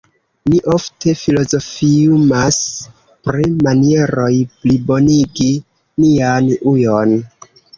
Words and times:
Ni 0.51 0.59
ofte 0.75 1.11
filozofiumas 1.23 2.57
pri 3.29 3.47
manieroj 3.67 4.31
plibonigi 4.65 5.51
nian 6.07 6.53
ujon. 6.77 7.17